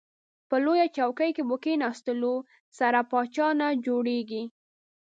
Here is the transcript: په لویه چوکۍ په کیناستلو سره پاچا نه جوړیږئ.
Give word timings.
په 0.49 0.55
لویه 0.65 0.87
چوکۍ 0.97 1.31
په 1.49 1.55
کیناستلو 1.63 2.33
سره 2.79 2.99
پاچا 3.11 3.47
نه 3.59 3.67
جوړیږئ. 3.85 4.43